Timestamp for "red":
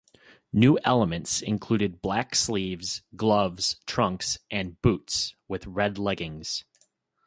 5.67-5.99